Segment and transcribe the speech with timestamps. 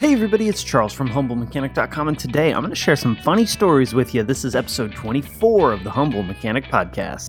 [0.00, 3.92] Hey everybody, it's Charles from HumbleMechanic.com, and today I'm going to share some funny stories
[3.92, 4.22] with you.
[4.22, 7.28] This is episode 24 of the Humble Mechanic Podcast.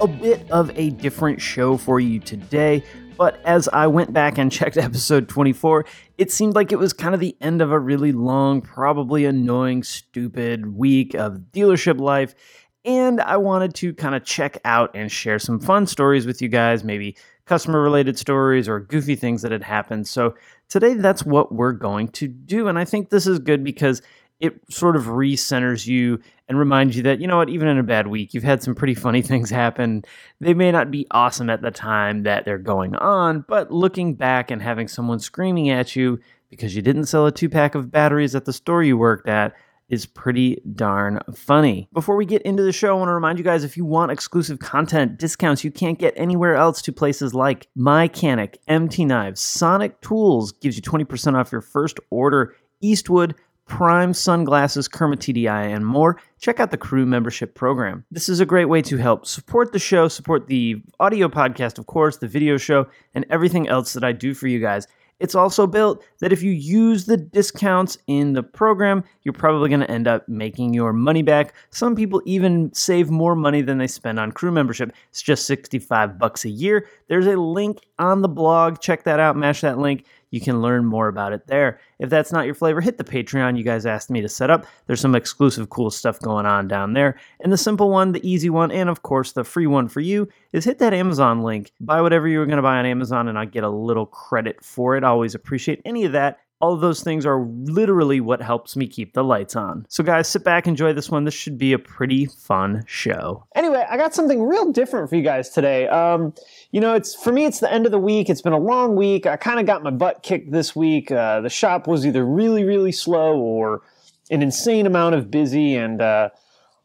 [0.00, 2.82] A bit of a different show for you today,
[3.18, 5.84] but as I went back and checked episode 24,
[6.16, 9.82] it seemed like it was kind of the end of a really long, probably annoying,
[9.82, 12.34] stupid week of dealership life
[12.84, 16.48] and I wanted to kind of check out and share some fun stories with you
[16.48, 20.06] guys, maybe customer related stories or goofy things that had happened.
[20.06, 20.34] So
[20.68, 22.68] today, that's what we're going to do.
[22.68, 24.02] And I think this is good because
[24.38, 27.82] it sort of recenters you and reminds you that, you know what, even in a
[27.82, 30.04] bad week, you've had some pretty funny things happen.
[30.40, 34.50] They may not be awesome at the time that they're going on, but looking back
[34.50, 36.18] and having someone screaming at you
[36.48, 39.54] because you didn't sell a two pack of batteries at the store you worked at
[39.90, 41.88] is pretty darn funny.
[41.92, 44.12] Before we get into the show, I want to remind you guys if you want
[44.12, 50.00] exclusive content, discounts you can't get anywhere else to places like MyCanic, MT Knives, Sonic
[50.00, 53.34] Tools gives you 20% off your first order, Eastwood,
[53.66, 58.04] Prime Sunglasses, Kerma TDI, and more, check out the crew membership program.
[58.10, 61.86] This is a great way to help support the show, support the audio podcast, of
[61.86, 64.88] course, the video show, and everything else that I do for you guys.
[65.20, 69.82] It's also built that if you use the discounts in the program, you're probably going
[69.82, 71.54] to end up making your money back.
[71.70, 74.92] Some people even save more money than they spend on crew membership.
[75.10, 76.88] It's just 65 bucks a year.
[77.08, 78.80] There's a link on the blog.
[78.80, 81.80] Check that out, mash that link you can learn more about it there.
[81.98, 84.66] If that's not your flavor, hit the Patreon you guys asked me to set up.
[84.86, 87.16] There's some exclusive cool stuff going on down there.
[87.40, 90.28] And the simple one, the easy one, and of course the free one for you
[90.52, 91.72] is hit that Amazon link.
[91.80, 94.64] Buy whatever you were going to buy on Amazon, and I get a little credit
[94.64, 95.04] for it.
[95.04, 96.38] I always appreciate any of that.
[96.60, 99.86] All of those things are literally what helps me keep the lights on.
[99.88, 101.24] So, guys, sit back, enjoy this one.
[101.24, 103.46] This should be a pretty fun show.
[103.54, 105.88] Anyway, I got something real different for you guys today.
[105.88, 106.34] Um,
[106.70, 108.28] you know, it's for me, it's the end of the week.
[108.28, 109.26] It's been a long week.
[109.26, 111.10] I kind of got my butt kicked this week.
[111.10, 113.82] Uh, the shop was either really, really slow or
[114.30, 116.28] an insane amount of busy and uh,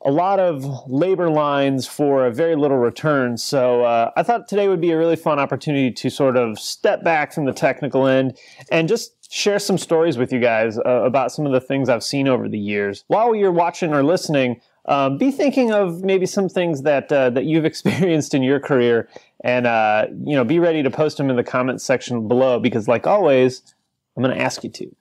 [0.05, 3.38] a lot of labor lines for a very little return.
[3.38, 7.03] So uh, I thought today would be a really fun opportunity to sort of step
[7.03, 8.38] back from the technical end
[8.71, 12.03] and just share some stories with you guys uh, about some of the things I've
[12.03, 13.03] seen over the years.
[13.07, 17.45] While you're watching or listening, um, be thinking of maybe some things that uh, that
[17.45, 19.09] you've experienced in your career,
[19.43, 22.87] and uh, you know, be ready to post them in the comments section below because,
[22.87, 23.63] like always,
[24.16, 24.95] I'm going to ask you to.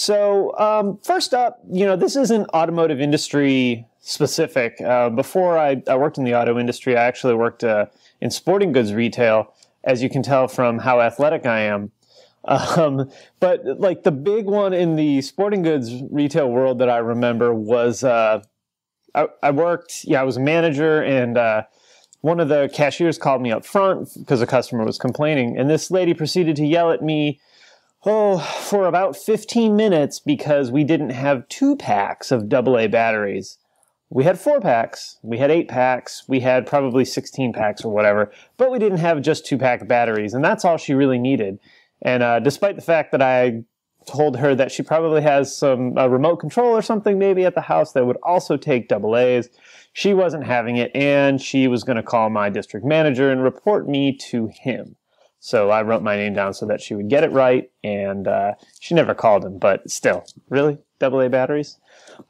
[0.00, 4.80] So, um, first up, you know, this isn't automotive industry specific.
[4.80, 7.86] Uh, before I, I, worked in the auto industry, I actually worked uh,
[8.20, 11.90] in sporting goods retail, as you can tell from how athletic I am.
[12.44, 13.10] Um,
[13.40, 18.04] but like the big one in the sporting goods retail world that I remember was
[18.04, 18.42] uh,
[19.14, 21.64] I, I, worked, yeah, I was a manager, and uh,
[22.20, 25.90] one of the cashiers called me up front because a customer was complaining, and this
[25.90, 27.40] lady proceeded to yell at me.
[28.06, 33.58] Oh, for about 15 minutes because we didn't have two packs of AA batteries.
[34.08, 38.32] We had four packs, we had eight packs, we had probably 16 packs or whatever,
[38.56, 41.58] but we didn't have just two pack batteries, and that's all she really needed.
[42.00, 43.64] And uh, despite the fact that I
[44.06, 47.92] told her that she probably has some remote control or something maybe at the house
[47.92, 49.50] that would also take double A's,
[49.92, 53.88] she wasn't having it, and she was going to call my district manager and report
[53.88, 54.96] me to him.
[55.40, 58.54] So I wrote my name down so that she would get it right, and uh,
[58.80, 59.58] she never called him.
[59.58, 61.78] But still, really, double A batteries?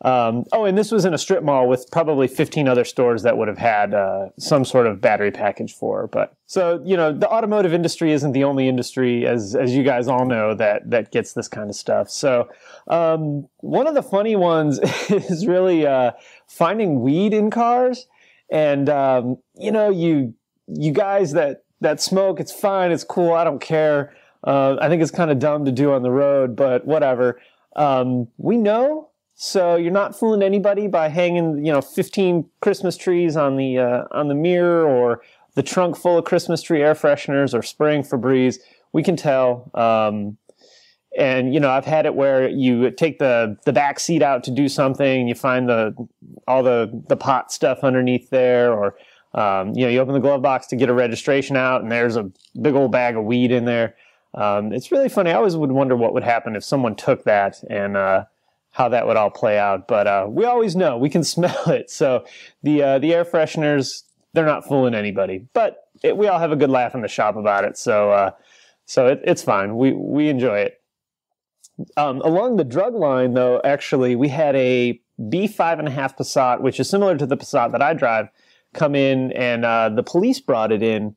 [0.03, 3.39] Um, oh, and this was in a strip mall with probably 15 other stores that
[3.39, 6.07] would have had uh, some sort of battery package for.
[6.07, 10.07] But so you know, the automotive industry isn't the only industry, as as you guys
[10.07, 12.11] all know, that that gets this kind of stuff.
[12.11, 12.49] So
[12.89, 16.13] um, one of the funny ones is really uh,
[16.47, 18.07] finding weed in cars,
[18.51, 20.35] and um, you know, you
[20.67, 24.15] you guys that that smoke, it's fine, it's cool, I don't care.
[24.45, 27.41] Uh, I think it's kind of dumb to do on the road, but whatever.
[27.77, 29.09] Um, we know
[29.41, 34.03] so you're not fooling anybody by hanging, you know, 15 Christmas trees on the uh,
[34.11, 35.23] on the mirror or
[35.55, 38.59] the trunk full of Christmas tree air fresheners or spraying Febreze.
[38.93, 39.71] We can tell.
[39.75, 40.39] Um,
[41.17, 44.51] and you know, I've had it where you take the the back seat out to
[44.51, 45.95] do something, you find the
[46.49, 48.97] all the the pot stuff underneath there, or
[49.35, 52.17] um, you know, you open the glove box to get a registration out, and there's
[52.17, 52.31] a
[52.61, 53.95] big old bag of weed in there.
[54.35, 55.31] Um, it's really funny.
[55.31, 58.25] I always would wonder what would happen if someone took that and uh,
[58.71, 59.89] how that would all play out.
[59.89, 61.91] But uh, we always know we can smell it.
[61.91, 62.25] So
[62.63, 64.05] the uh, the air fresheners
[64.35, 65.47] they're not fooling anybody.
[65.53, 67.77] But it, we all have a good laugh in the shop about it.
[67.77, 68.31] So uh,
[68.87, 69.77] so it, it's fine.
[69.77, 70.81] We we enjoy it.
[71.97, 76.61] Um, along the drug line, though, actually, we had a B5 and a half Passat,
[76.61, 78.29] which is similar to the Passat that I drive,
[78.75, 81.17] come in, and uh, the police brought it in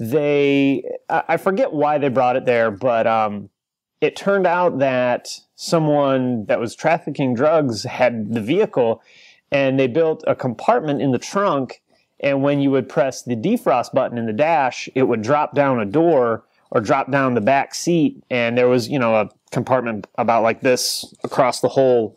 [0.00, 3.50] they I forget why they brought it there, but um,
[4.00, 9.02] it turned out that someone that was trafficking drugs had the vehicle,
[9.52, 11.82] and they built a compartment in the trunk.
[12.20, 15.80] And when you would press the defrost button in the dash, it would drop down
[15.80, 20.06] a door or drop down the back seat, and there was you know a compartment
[20.16, 22.16] about like this across the whole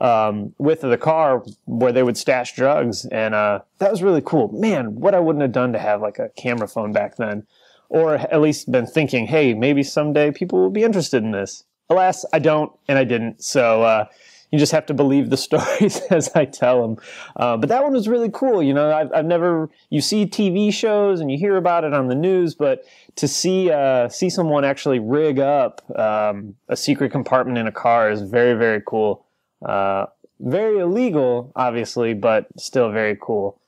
[0.00, 4.22] um, width of the car where they would stash drugs, and uh, that was really
[4.22, 4.48] cool.
[4.52, 7.46] Man, what I wouldn't have done to have like a camera phone back then,
[7.88, 11.64] or at least been thinking, hey, maybe someday people will be interested in this.
[11.90, 13.42] Alas, I don't, and I didn't.
[13.42, 14.04] So uh,
[14.50, 16.96] you just have to believe the stories as I tell them.
[17.36, 18.62] Uh, but that one was really cool.
[18.62, 22.08] You know, I've, I've, never you see TV shows and you hear about it on
[22.08, 22.84] the news, but
[23.16, 28.10] to see uh, see someone actually rig up um, a secret compartment in a car
[28.10, 29.24] is very very cool.
[29.64, 30.06] Uh,
[30.40, 33.60] very illegal, obviously, but still very cool.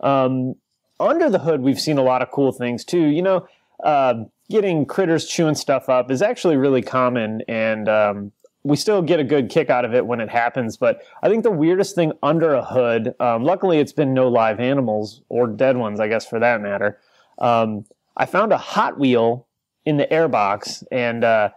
[0.00, 0.56] Um,
[1.00, 3.06] under the hood, we've seen a lot of cool things too.
[3.06, 3.48] You know,
[3.82, 9.20] uh, getting critters chewing stuff up is actually really common, and um, we still get
[9.20, 10.76] a good kick out of it when it happens.
[10.76, 14.60] But I think the weirdest thing under a hood, um, luckily it's been no live
[14.60, 16.98] animals or dead ones, I guess for that matter.
[17.38, 17.84] Um,
[18.16, 19.46] I found a Hot Wheel
[19.84, 21.50] in the airbox, and uh,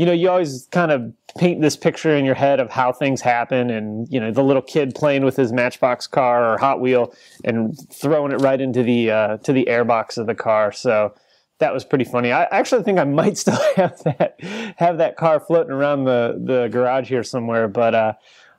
[0.00, 3.20] you know, you always kind of paint this picture in your head of how things
[3.20, 7.12] happen, and you know, the little kid playing with his Matchbox car or Hot Wheel
[7.44, 10.72] and throwing it right into the uh, to the airbox of the car.
[10.72, 11.12] So
[11.58, 12.32] that was pretty funny.
[12.32, 14.36] I actually think I might still have that
[14.78, 18.12] have that car floating around the the garage here somewhere, but uh,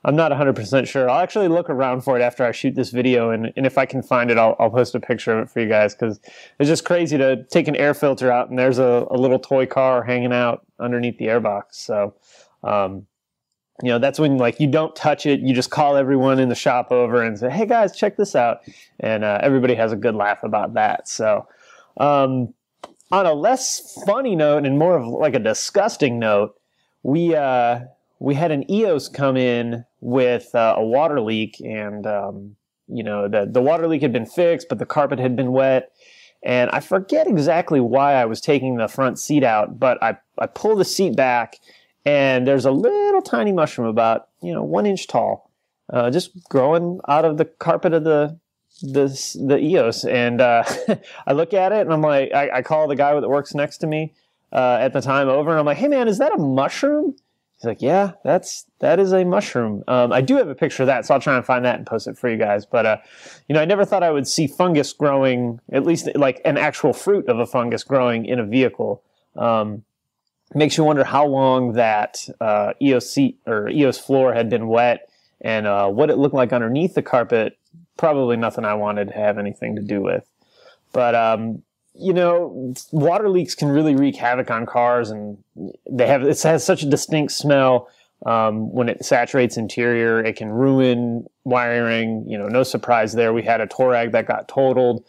[0.04, 1.08] I'm not 100% sure.
[1.08, 3.86] I'll actually look around for it after I shoot this video, and, and if I
[3.86, 6.18] can find it, I'll, I'll post a picture of it for you guys because
[6.58, 9.66] it's just crazy to take an air filter out and there's a, a little toy
[9.66, 11.64] car hanging out underneath the airbox.
[11.72, 12.14] So,
[12.62, 13.06] um,
[13.82, 15.40] you know, that's when like you don't touch it.
[15.40, 18.60] You just call everyone in the shop over and say, "Hey guys, check this out,"
[19.00, 21.08] and uh, everybody has a good laugh about that.
[21.08, 21.46] So.
[21.98, 22.54] Um,
[23.10, 26.54] on a less funny note and more of like a disgusting note,
[27.02, 27.80] we uh,
[28.18, 32.56] we had an EOS come in with uh, a water leak, and um,
[32.88, 35.92] you know the the water leak had been fixed, but the carpet had been wet.
[36.44, 40.46] And I forget exactly why I was taking the front seat out, but I, I
[40.46, 41.58] pull the seat back,
[42.04, 45.50] and there's a little tiny mushroom about you know one inch tall,
[45.92, 48.38] uh, just growing out of the carpet of the
[48.82, 49.06] the
[49.46, 50.64] the EOS, and uh,
[51.26, 53.78] I look at it and I'm like, I, I call the guy that works next
[53.78, 54.12] to me
[54.52, 57.14] uh, at the time over, and I'm like, hey man, is that a mushroom?
[57.62, 59.84] He's like, yeah, that's that is a mushroom.
[59.86, 61.86] Um, I do have a picture of that, so I'll try and find that and
[61.86, 62.66] post it for you guys.
[62.66, 62.96] But uh,
[63.48, 66.92] you know, I never thought I would see fungus growing, at least like an actual
[66.92, 69.04] fruit of a fungus growing in a vehicle.
[69.36, 69.84] Um,
[70.56, 73.16] makes you wonder how long that uh, EOS
[73.46, 75.08] or EOS floor had been wet
[75.40, 77.56] and uh, what it looked like underneath the carpet
[77.96, 80.28] probably nothing I wanted to have anything to do with.
[80.92, 81.62] But um,
[81.94, 85.38] you know, water leaks can really wreak havoc on cars, and
[85.90, 87.88] they have it has such a distinct smell.
[88.24, 92.24] Um, when it saturates interior, it can ruin wiring.
[92.26, 93.32] You know, no surprise there.
[93.32, 95.04] We had a Touareg that got totaled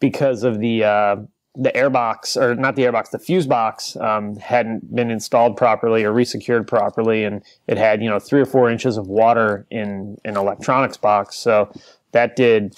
[0.00, 1.16] because of the uh,
[1.56, 6.12] the airbox, or not the airbox, the fuse box um, hadn't been installed properly or
[6.12, 10.36] resecured properly, and it had you know three or four inches of water in an
[10.36, 11.36] electronics box.
[11.36, 11.70] So
[12.12, 12.74] that did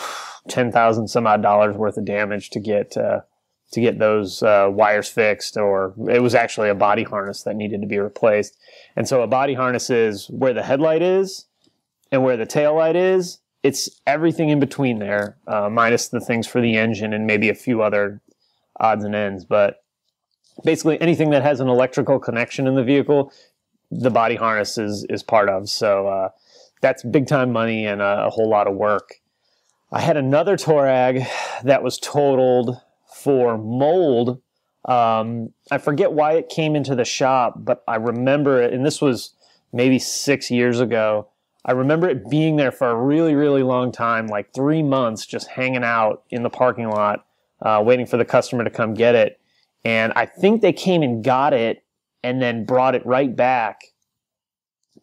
[0.49, 3.21] ten thousand some odd dollars worth of damage to get uh,
[3.73, 7.81] to get those uh, wires fixed, or it was actually a body harness that needed
[7.81, 8.57] to be replaced.
[8.95, 11.47] And so a body harness is where the headlight is
[12.13, 13.39] and where the tail light is.
[13.63, 17.55] It's everything in between there, uh, minus the things for the engine and maybe a
[17.55, 18.23] few other
[18.79, 19.45] odds and ends.
[19.45, 19.83] But
[20.65, 23.33] basically, anything that has an electrical connection in the vehicle,
[23.91, 25.69] the body harness is is part of.
[25.69, 26.29] So uh,
[26.81, 29.15] that's big time money and a, a whole lot of work.
[29.91, 31.27] I had another Touareg
[31.65, 32.81] that was totaled
[33.17, 34.41] for mold.
[34.85, 39.01] Um, I forget why it came into the shop, but I remember it, and this
[39.01, 39.35] was
[39.73, 41.29] maybe six years ago.
[41.65, 45.49] I remember it being there for a really, really long time, like three months, just
[45.49, 47.27] hanging out in the parking lot,
[47.61, 49.41] uh, waiting for the customer to come get it.
[49.85, 51.83] And I think they came and got it
[52.23, 53.81] and then brought it right back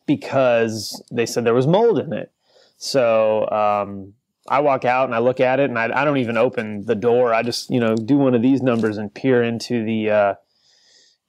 [0.05, 2.31] because they said there was mold in it.
[2.77, 4.13] So um,
[4.47, 6.95] I walk out and I look at it and I, I, don't even open the
[6.95, 7.33] door.
[7.33, 10.35] I just, you know, do one of these numbers and peer into the, uh,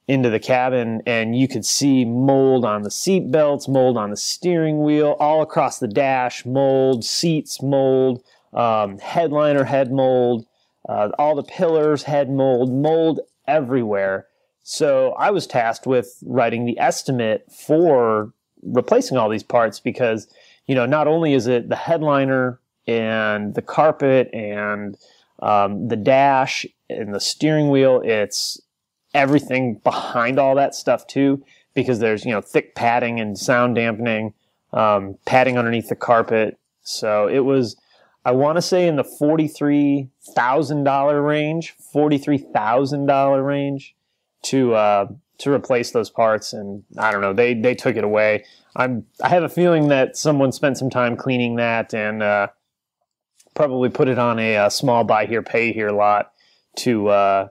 [0.07, 4.17] into the cabin and you could see mold on the seat belts, mold on the
[4.17, 8.21] steering wheel, all across the dash, mold, seats, mold,
[8.53, 10.45] um, headliner head mold,
[10.87, 14.27] uh, all the pillars head mold, mold everywhere.
[14.63, 20.27] So I was tasked with writing the estimate for replacing all these parts because,
[20.67, 24.97] you know, not only is it the headliner and the carpet and
[25.41, 28.01] um, the dash and the steering wheel.
[28.03, 28.61] It's
[29.13, 34.33] everything behind all that stuff too, because there's you know thick padding and sound dampening,
[34.73, 36.57] um, padding underneath the carpet.
[36.81, 37.75] So it was,
[38.23, 43.43] I want to say in the forty three thousand dollar range, forty three thousand dollar
[43.43, 43.95] range
[44.43, 45.07] to uh,
[45.39, 46.53] to replace those parts.
[46.53, 48.45] And I don't know, they they took it away.
[48.75, 52.47] I'm I have a feeling that someone spent some time cleaning that and uh,
[53.55, 56.31] probably put it on a, a, small buy here pay here lot
[56.77, 57.47] to uh,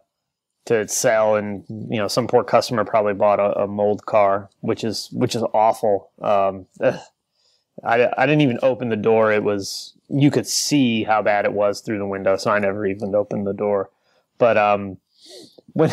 [0.66, 1.34] to sell.
[1.34, 5.34] And you know, some poor customer probably bought a, a mold car, which is which
[5.34, 6.10] is awful.
[6.22, 6.66] Um,
[7.84, 9.32] I, I didn't even open the door.
[9.32, 12.86] It was you could see how bad it was through the window, so I never
[12.86, 13.90] even opened the door.
[14.38, 14.98] But um,
[15.72, 15.90] when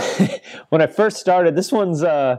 [0.69, 2.37] when I first started, this one's uh,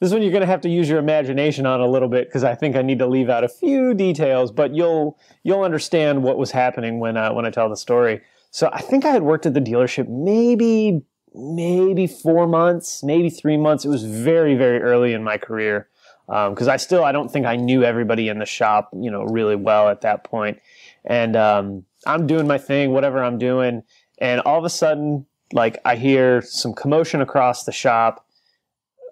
[0.00, 2.44] this one you're going to have to use your imagination on a little bit because
[2.44, 6.36] I think I need to leave out a few details, but you'll you'll understand what
[6.38, 8.20] was happening when uh, when I tell the story.
[8.50, 11.02] So I think I had worked at the dealership maybe
[11.34, 13.84] maybe four months, maybe three months.
[13.84, 15.88] It was very very early in my career
[16.26, 19.22] because um, I still I don't think I knew everybody in the shop you know
[19.24, 20.58] really well at that point.
[21.04, 23.82] and um, I'm doing my thing, whatever I'm doing,
[24.18, 28.25] and all of a sudden like I hear some commotion across the shop.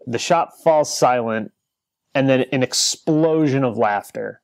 [0.07, 1.53] The shop falls silent,
[2.15, 4.41] and then an explosion of laughter.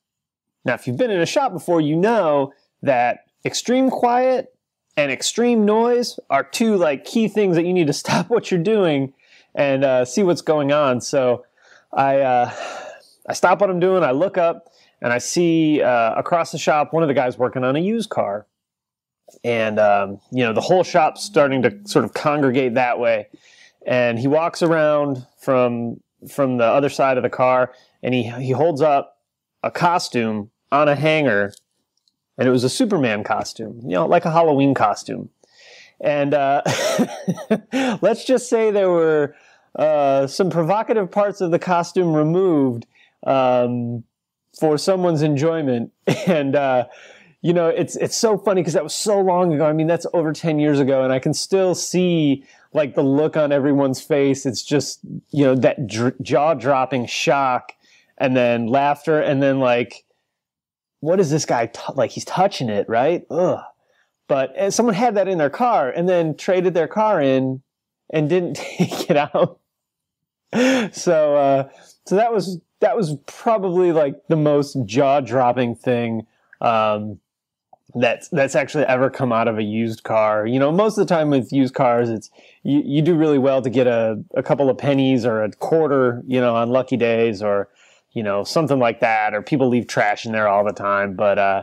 [0.64, 2.52] Now, if you've been in a shop before, you know
[2.82, 4.54] that extreme quiet
[4.96, 8.62] and extreme noise are two like key things that you need to stop what you're
[8.62, 9.12] doing
[9.54, 11.00] and uh, see what's going on.
[11.00, 11.44] So
[11.92, 12.52] I uh,
[13.28, 14.02] I stop what I'm doing.
[14.02, 14.68] I look up
[15.02, 18.10] and I see uh, across the shop one of the guys working on a used
[18.10, 18.46] car
[19.44, 23.28] and um, you know the whole shop's starting to sort of congregate that way.
[23.86, 27.72] And he walks around from from the other side of the car,
[28.02, 29.18] and he he holds up
[29.62, 31.52] a costume on a hanger,
[32.38, 35.30] and it was a Superman costume, you know, like a Halloween costume.
[36.00, 36.62] And uh,
[38.00, 39.34] let's just say there were
[39.76, 42.86] uh, some provocative parts of the costume removed
[43.26, 44.04] um,
[44.58, 45.92] for someone's enjoyment,
[46.26, 46.86] and uh,
[47.42, 49.64] you know, it's it's so funny because that was so long ago.
[49.64, 53.36] I mean, that's over ten years ago, and I can still see like the look
[53.36, 54.44] on everyone's face.
[54.44, 57.72] It's just you know that dr- jaw dropping shock,
[58.18, 60.04] and then laughter, and then like,
[61.00, 62.10] what is this guy t- like?
[62.10, 63.24] He's touching it, right?
[63.30, 63.60] Ugh.
[64.28, 67.62] But someone had that in their car, and then traded their car in,
[68.10, 69.58] and didn't take it out.
[70.92, 71.68] so uh,
[72.04, 76.26] so that was that was probably like the most jaw dropping thing.
[76.60, 77.18] Um,
[77.94, 80.46] that's that's actually ever come out of a used car.
[80.46, 82.30] You know, most of the time with used cars, it's
[82.62, 86.22] you, you do really well to get a, a couple of pennies or a quarter,
[86.26, 87.68] you know, on lucky days or
[88.12, 89.34] you know something like that.
[89.34, 91.14] Or people leave trash in there all the time.
[91.14, 91.62] But uh,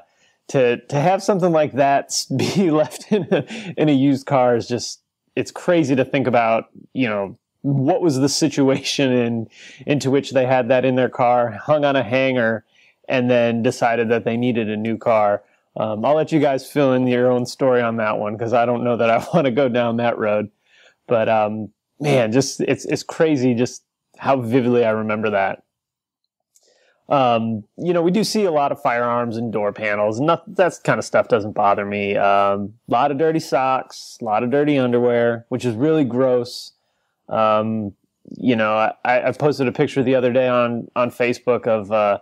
[0.49, 3.45] to to have something like that be left in a,
[3.77, 5.01] in a used car is just
[5.35, 6.69] it's crazy to think about.
[6.93, 9.49] You know, what was the situation in
[9.85, 12.65] into which they had that in their car, hung on a hanger,
[13.07, 15.43] and then decided that they needed a new car
[15.77, 18.65] um, I'll let you guys fill in your own story on that one because I
[18.65, 20.49] don't know that I want to go down that road.
[21.07, 21.69] But um,
[21.99, 23.83] man, just it's it's crazy just
[24.17, 25.63] how vividly I remember that.
[27.09, 30.19] Um, you know, we do see a lot of firearms and door panels.
[30.19, 32.17] and that kind of stuff doesn't bother me.
[32.17, 36.73] Um, a lot of dirty socks, a lot of dirty underwear, which is really gross.
[37.29, 37.93] Um,
[38.35, 38.73] you know,
[39.05, 42.19] I, I posted a picture the other day on on Facebook of uh,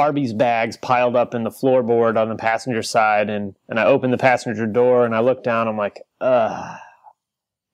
[0.00, 4.12] Arby's bags piled up in the floorboard on the passenger side, and and I opened
[4.12, 5.68] the passenger door and I looked down.
[5.68, 6.78] I'm like, ugh,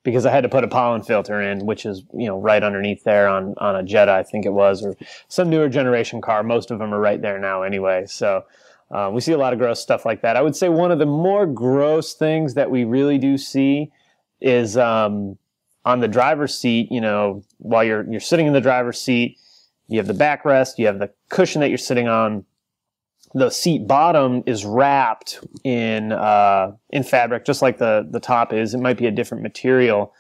[0.03, 3.05] because I had to put a pollen filter in, which is you know right underneath
[3.05, 4.97] there on on a Jetta, I think it was, or
[5.29, 6.43] some newer generation car.
[6.43, 8.05] Most of them are right there now anyway.
[8.07, 8.45] So.
[8.89, 10.37] Uh, we see a lot of gross stuff like that.
[10.37, 13.91] I would say one of the more gross things that we really do see
[14.41, 15.39] is um,
[15.85, 16.93] on the driver's seat.
[16.93, 19.39] You know, while you're you're sitting in the driver's seat,
[19.89, 22.45] you have the backrest, you have the cushion that you're sitting on.
[23.35, 28.75] The seat bottom is wrapped in uh, in fabric, just like the the top is.
[28.75, 30.15] It might be a different material,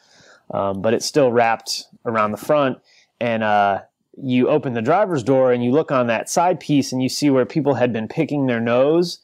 [0.52, 2.78] um, but it's still wrapped around the front.
[3.20, 3.82] And uh,
[4.22, 7.30] you open the driver's door and you look on that side piece and you see
[7.30, 9.20] where people had been picking their nose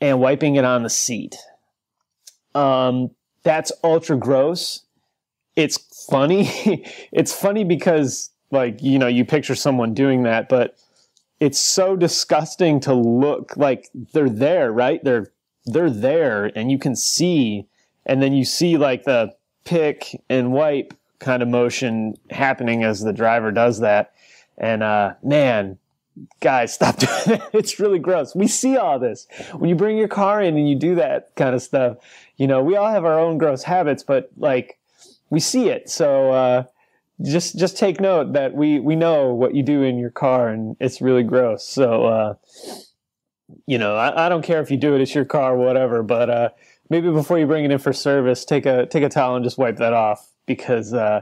[0.00, 1.36] and wiping it on the seat.
[2.54, 3.10] Um,
[3.42, 4.82] that's ultra gross.
[5.56, 5.78] It's
[6.10, 6.84] funny.
[7.12, 10.76] it's funny because like you know you picture someone doing that but
[11.40, 15.32] it's so disgusting to look like they're there right they're
[15.66, 17.66] they're there and you can see
[18.06, 19.34] and then you see like the
[19.64, 24.12] pick and wipe kind of motion happening as the driver does that
[24.58, 25.78] and uh man
[26.40, 27.42] guys, stop doing it.
[27.52, 28.34] It's really gross.
[28.34, 29.26] We see all this.
[29.52, 31.98] When you bring your car in and you do that kind of stuff,
[32.36, 34.78] you know, we all have our own gross habits, but like
[35.30, 35.90] we see it.
[35.90, 36.64] So, uh,
[37.22, 40.76] just, just take note that we, we know what you do in your car and
[40.80, 41.66] it's really gross.
[41.66, 42.34] So, uh,
[43.66, 46.30] you know, I, I don't care if you do it, it's your car, whatever, but,
[46.30, 46.48] uh,
[46.90, 49.58] maybe before you bring it in for service, take a, take a towel and just
[49.58, 51.20] wipe that off because, uh,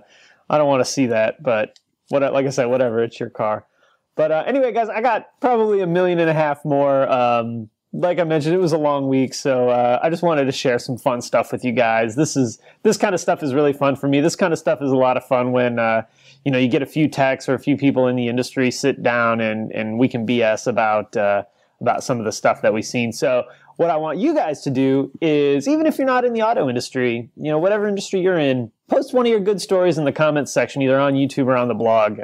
[0.49, 3.67] I don't want to see that, but what, like I said, whatever, it's your car.
[4.15, 7.11] But uh, anyway, guys, I got probably a million and a half more.
[7.11, 10.53] Um, like I mentioned, it was a long week, so uh, I just wanted to
[10.53, 12.17] share some fun stuff with you guys.
[12.17, 14.21] This is this kind of stuff is really fun for me.
[14.21, 16.03] This kind of stuff is a lot of fun when uh,
[16.45, 19.03] you know you get a few techs or a few people in the industry sit
[19.03, 21.43] down and and we can BS about uh,
[21.83, 23.13] about some of the stuff that we've seen.
[23.13, 23.45] So
[23.77, 26.71] what I want you guys to do is, even if you're not in the auto
[26.71, 30.13] industry, you know whatever industry you're in, post one of your good stories in the
[30.13, 32.19] comments section, either on YouTube or on the blog.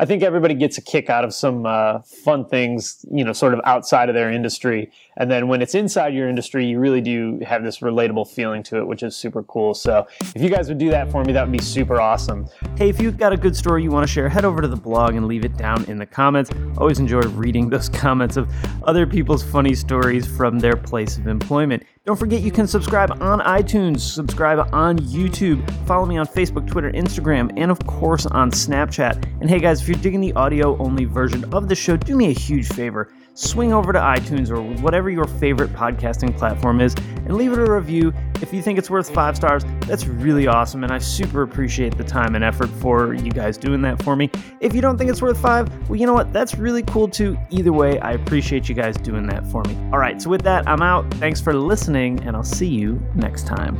[0.00, 3.52] I think everybody gets a kick out of some uh, fun things, you know, sort
[3.52, 4.90] of outside of their industry.
[5.18, 8.78] And then when it's inside your industry, you really do have this relatable feeling to
[8.78, 9.74] it, which is super cool.
[9.74, 12.48] So if you guys would do that for me, that would be super awesome.
[12.78, 14.74] Hey, if you've got a good story you want to share, head over to the
[14.74, 16.50] blog and leave it down in the comments.
[16.78, 18.50] Always enjoy reading those comments of
[18.84, 21.82] other people's funny stories from their place of employment.
[22.06, 26.90] Don't forget you can subscribe on iTunes, subscribe on YouTube, follow me on Facebook, Twitter,
[26.92, 29.22] Instagram, and of course on Snapchat.
[29.42, 32.30] And hey guys, if you're digging the audio only version of the show, do me
[32.30, 36.94] a huge favor swing over to iTunes or whatever your favorite podcasting platform is
[37.24, 38.12] and leave it a review.
[38.42, 42.04] If you think it's worth five stars, that's really awesome, and I super appreciate the
[42.04, 44.30] time and effort for you guys doing that for me.
[44.60, 46.32] If you don't think it's worth five, well, you know what?
[46.32, 47.38] That's really cool too.
[47.50, 49.76] Either way, I appreciate you guys doing that for me.
[49.92, 51.10] All right, so with that, I'm out.
[51.14, 53.76] Thanks for listening, and I'll see you next time.